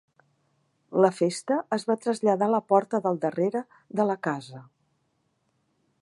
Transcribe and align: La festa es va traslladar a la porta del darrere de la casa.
La 1.05 1.11
festa 1.17 1.57
es 1.77 1.85
va 1.91 1.97
traslladar 2.07 2.47
a 2.51 2.55
la 2.55 2.63
porta 2.73 3.03
del 3.07 3.21
darrere 3.27 3.65
de 4.01 4.11
la 4.13 4.19
casa. 4.29 4.67